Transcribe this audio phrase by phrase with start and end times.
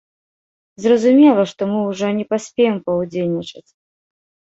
[0.85, 3.67] Зразумела, што мы ўжо не паспеем паўдзельнічаць.